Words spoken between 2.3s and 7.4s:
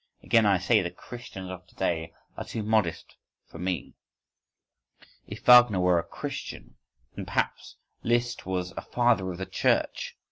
are too modest for me.… If Wagner were a Christian, then